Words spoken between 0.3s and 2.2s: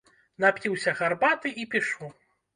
Напіўся гарбаты і пішу.